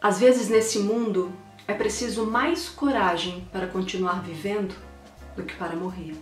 [0.00, 1.32] Às vezes nesse mundo
[1.66, 4.74] é preciso mais coragem para continuar vivendo
[5.34, 6.14] do que para morrer.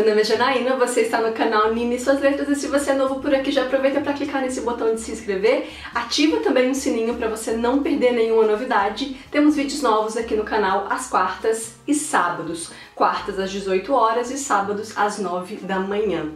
[0.00, 2.94] Meu nome é Janaína, você está no canal Nime Suas Letras e se você é
[2.94, 6.74] novo por aqui já aproveita para clicar nesse botão de se inscrever, ativa também o
[6.74, 9.14] sininho para você não perder nenhuma novidade.
[9.30, 14.38] Temos vídeos novos aqui no canal às quartas e sábados, quartas às 18 horas e
[14.38, 16.30] sábados às 9 da manhã.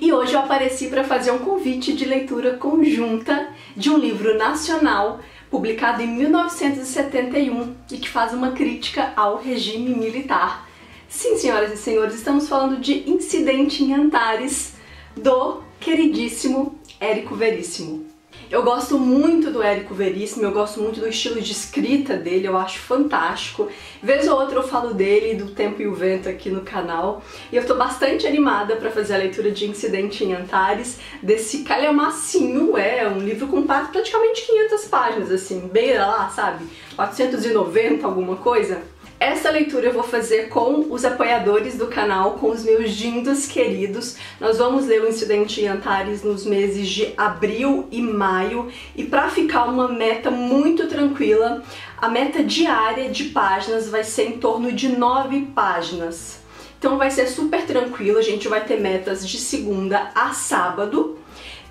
[0.00, 5.18] E hoje eu apareci para fazer um convite de leitura conjunta de um livro nacional
[5.50, 10.69] publicado em 1971 e que faz uma crítica ao regime militar
[11.10, 14.74] Sim, senhoras e senhores, estamos falando de Incidente em Antares,
[15.16, 18.06] do queridíssimo Érico Veríssimo.
[18.48, 22.56] Eu gosto muito do Érico Veríssimo, eu gosto muito do estilo de escrita dele, eu
[22.56, 23.68] acho fantástico.
[24.00, 27.20] Vez ou outra eu falo dele, do Tempo e o Vento aqui no canal.
[27.50, 32.78] E eu tô bastante animada para fazer a leitura de Incidente em Antares, desse calhamacinho,
[32.78, 36.66] é um livro com praticamente 500 páginas, assim, beira lá, sabe?
[36.94, 38.80] 490, alguma coisa.
[39.20, 44.16] Essa leitura eu vou fazer com os apoiadores do canal, com os meus dindos queridos.
[44.40, 49.28] Nós vamos ler o Incidente em Antares nos meses de abril e maio e para
[49.28, 51.62] ficar uma meta muito tranquila,
[51.98, 56.38] a meta diária de páginas vai ser em torno de nove páginas.
[56.78, 61.18] Então vai ser super tranquilo, a gente vai ter metas de segunda a sábado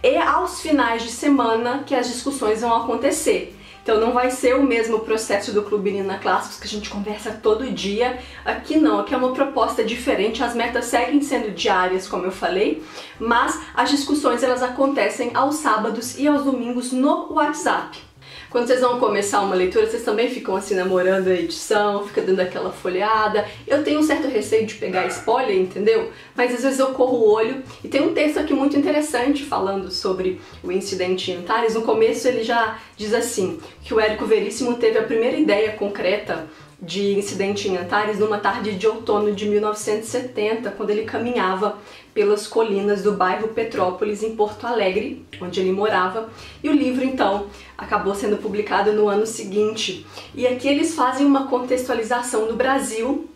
[0.03, 3.58] e aos finais de semana que as discussões vão acontecer.
[3.90, 7.32] Então não vai ser o mesmo processo do Clube Nina Clássicos que a gente conversa
[7.32, 8.20] todo dia.
[8.45, 12.84] Aqui não, aqui é uma proposta diferente, as metas seguem sendo diárias, como eu falei,
[13.20, 18.08] mas as discussões elas acontecem aos sábados e aos domingos no WhatsApp.
[18.50, 22.39] Quando vocês vão começar uma leitura, vocês também ficam assim namorando a edição, fica dando
[22.39, 23.45] aquela folheada.
[23.67, 26.11] Eu tenho um certo receio de pegar spoiler, entendeu?
[26.36, 27.61] Mas às vezes eu corro o olho.
[27.83, 31.76] E tem um texto aqui muito interessante falando sobre o incidente em Antares.
[31.76, 36.48] No começo ele já diz assim, que o Érico Veríssimo teve a primeira ideia concreta
[36.82, 41.78] de incidente em Antares numa tarde de outono de 1970, quando ele caminhava
[42.14, 46.30] pelas colinas do bairro Petrópolis, em Porto Alegre, onde ele morava,
[46.64, 47.48] e o livro então
[47.78, 50.06] acabou sendo publicado no ano seguinte.
[50.34, 53.30] E aqui eles fazem uma contextualização do Brasil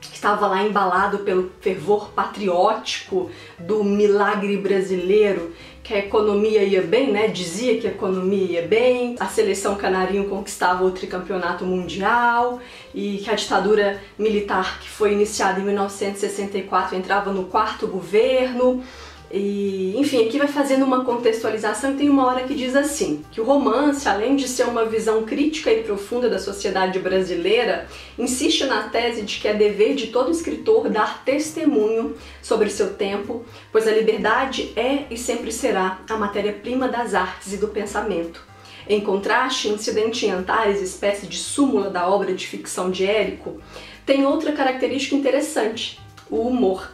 [0.00, 5.52] que estava lá embalado pelo fervor patriótico do milagre brasileiro
[5.84, 7.28] que a economia ia bem, né?
[7.28, 12.58] Dizia que a economia ia bem, a seleção canarinho conquistava o tricampeonato mundial
[12.94, 18.82] e que a ditadura militar que foi iniciada em 1964 entrava no quarto governo
[19.30, 23.40] e, enfim, aqui vai fazendo uma contextualização e tem uma hora que diz assim, que
[23.40, 28.88] o romance, além de ser uma visão crítica e profunda da sociedade brasileira, insiste na
[28.88, 33.92] tese de que é dever de todo escritor dar testemunho sobre seu tempo, pois a
[33.92, 38.40] liberdade é e sempre será a matéria-prima das artes e do pensamento.
[38.88, 43.60] Em contraste, Incidente em Antares, espécie de súmula da obra de ficção de Érico,
[44.04, 45.98] tem outra característica interessante,
[46.30, 46.93] o humor.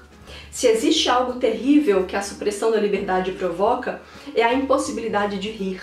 [0.51, 4.03] Se existe algo terrível que a supressão da liberdade provoca,
[4.35, 5.81] é a impossibilidade de rir,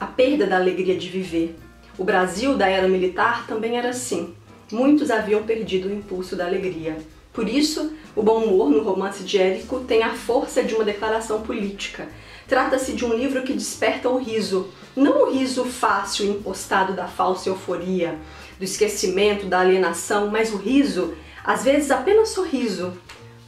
[0.00, 1.54] a perda da alegria de viver.
[1.98, 4.34] O Brasil da era militar também era assim.
[4.72, 6.96] Muitos haviam perdido o impulso da alegria.
[7.32, 11.42] Por isso, o bom humor no romance de Érico tem a força de uma declaração
[11.42, 12.08] política.
[12.48, 17.50] Trata-se de um livro que desperta o riso, não o riso fácil impostado da falsa
[17.50, 18.18] euforia,
[18.58, 22.94] do esquecimento, da alienação, mas o riso, às vezes apenas sorriso,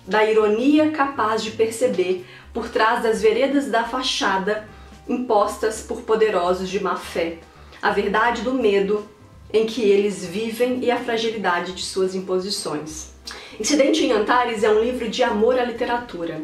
[0.08, 4.66] da ironia capaz de perceber por trás das veredas da fachada
[5.06, 7.38] impostas por poderosos de má fé,
[7.80, 9.06] a verdade do medo
[9.52, 13.12] em que eles vivem e a fragilidade de suas imposições.
[13.60, 16.42] Incidente em Antares é um livro de amor à literatura,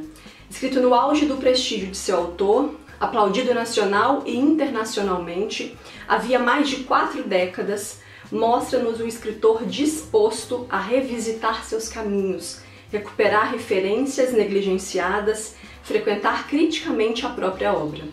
[0.51, 5.77] escrito no auge do prestígio de seu autor, aplaudido nacional e internacionalmente,
[6.07, 8.01] havia mais de quatro décadas,
[8.31, 12.63] mostra-nos um escritor disposto a revisitar seus caminhos,
[12.95, 18.05] recuperar referências negligenciadas, frequentar criticamente a própria obra.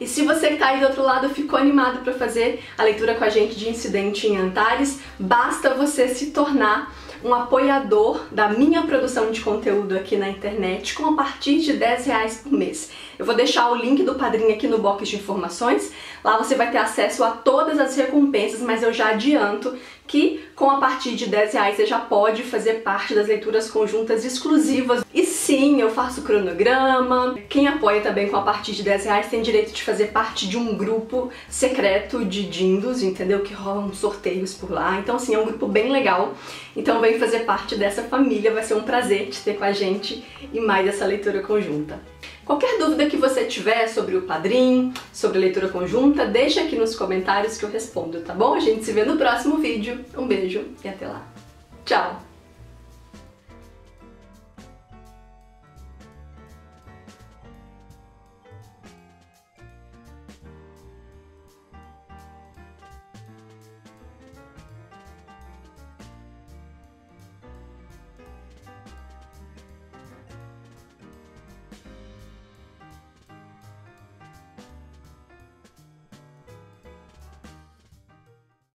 [0.00, 3.14] E se você que está aí do outro lado ficou animado para fazer a leitura
[3.14, 6.90] com a gente de Incidente em Antares, basta você se tornar
[7.24, 12.06] um apoiador da minha produção de conteúdo aqui na internet com a partir de 10
[12.06, 12.90] reais por mês.
[13.18, 15.92] Eu vou deixar o link do padrinho aqui no box de informações.
[16.24, 19.76] Lá você vai ter acesso a todas as recompensas, mas eu já adianto
[20.06, 24.24] que com a partir de 10 reais você já pode fazer parte das leituras conjuntas
[24.24, 25.04] exclusivas.
[25.12, 27.36] E sim, eu faço cronograma.
[27.48, 30.56] Quem apoia também com a partir de 10 reais tem direito de fazer parte de
[30.56, 33.40] um grupo secreto de dindos, entendeu?
[33.40, 35.00] Que rolam sorteios por lá.
[35.00, 36.34] Então, assim, é um grupo bem legal.
[36.76, 38.54] Então, vem fazer parte dessa família.
[38.54, 41.98] Vai ser um prazer te ter com a gente e mais essa leitura conjunta.
[42.44, 47.58] Qualquer dúvida que você tiver sobre o Padrim, sobre leitura conjunta, deixa aqui nos comentários
[47.58, 48.54] que eu respondo, tá bom?
[48.54, 50.04] A gente se vê no próximo vídeo.
[50.16, 51.26] Um beijo e até lá.
[51.84, 52.29] Tchau!